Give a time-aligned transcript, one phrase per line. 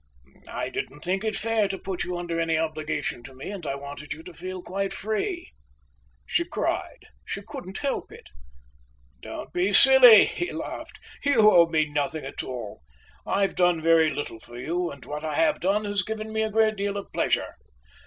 [0.47, 3.75] "I didn't think it fair to put you under any obligation to me, and I
[3.75, 5.51] wanted you to feel quite free."
[6.25, 7.05] She cried.
[7.23, 8.25] She couldn't help it.
[9.21, 10.99] "Don't be so silly," he laughed.
[11.23, 12.81] "You owe me nothing at all.
[13.27, 16.49] I've done very little for you, and what I have done has given me a
[16.49, 17.53] great deal of pleasure."